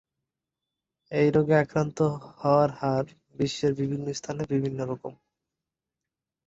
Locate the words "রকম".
4.91-5.13